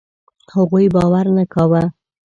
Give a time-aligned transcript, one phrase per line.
[0.53, 1.83] هغوی باور نه کاوه.